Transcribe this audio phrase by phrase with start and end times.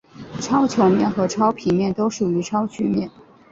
[0.39, 3.11] 超球面和超平面都属于超曲面。